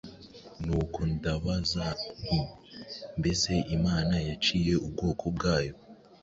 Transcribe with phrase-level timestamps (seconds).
[0.65, 1.85] Nuko ndabaza
[2.21, 2.39] nti
[3.19, 5.75] ‘Mbese Imana yaciye ubwoko bwayo?’